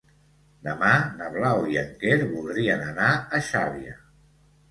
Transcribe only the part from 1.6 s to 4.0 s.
i en Quer voldrien anar a Xàbia.